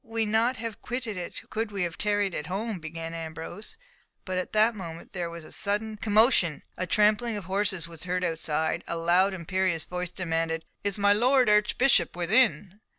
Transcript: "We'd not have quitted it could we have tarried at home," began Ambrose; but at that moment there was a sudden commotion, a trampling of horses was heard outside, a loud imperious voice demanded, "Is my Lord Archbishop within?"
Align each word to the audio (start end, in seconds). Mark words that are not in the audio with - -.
"We'd 0.03 0.29
not 0.29 0.57
have 0.57 0.81
quitted 0.81 1.15
it 1.15 1.43
could 1.51 1.71
we 1.71 1.83
have 1.83 1.95
tarried 1.95 2.33
at 2.33 2.47
home," 2.47 2.79
began 2.79 3.13
Ambrose; 3.13 3.77
but 4.25 4.39
at 4.39 4.51
that 4.53 4.73
moment 4.73 5.13
there 5.13 5.29
was 5.29 5.45
a 5.45 5.51
sudden 5.51 5.95
commotion, 5.97 6.63
a 6.75 6.87
trampling 6.87 7.37
of 7.37 7.43
horses 7.45 7.87
was 7.87 8.05
heard 8.05 8.23
outside, 8.23 8.83
a 8.87 8.97
loud 8.97 9.31
imperious 9.35 9.83
voice 9.83 10.11
demanded, 10.11 10.65
"Is 10.83 10.97
my 10.97 11.13
Lord 11.13 11.51
Archbishop 11.51 12.15
within?" 12.15 12.79